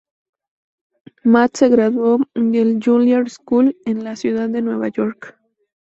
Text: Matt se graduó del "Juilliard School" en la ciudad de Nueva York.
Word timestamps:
Matt 1.23 1.57
se 1.57 1.69
graduó 1.69 2.17
del 2.33 2.79
"Juilliard 2.83 3.27
School" 3.29 3.77
en 3.85 4.03
la 4.03 4.15
ciudad 4.15 4.49
de 4.49 4.63
Nueva 4.63 4.87
York. 4.87 5.37